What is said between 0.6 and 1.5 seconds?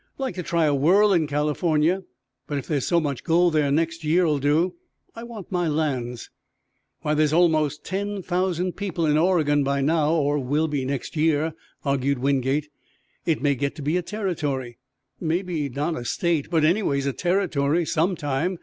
a whirl in